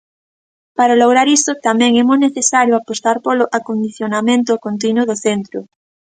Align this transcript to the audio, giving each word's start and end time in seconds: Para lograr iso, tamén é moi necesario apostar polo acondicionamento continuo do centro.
Para 0.77 0.99
lograr 1.01 1.27
iso, 1.37 1.51
tamén 1.67 1.91
é 2.01 2.03
moi 2.09 2.19
necesario 2.25 2.73
apostar 2.75 3.17
polo 3.25 3.45
acondicionamento 3.57 4.61
continuo 4.65 5.05
do 5.09 5.15
centro. 5.25 5.59